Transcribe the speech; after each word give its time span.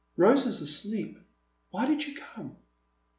Rose 0.17 0.47
is 0.47 0.63
asleep. 0.63 1.19
Why 1.73 1.85
did 1.85 2.03
you 2.07 2.15
come 2.15 2.55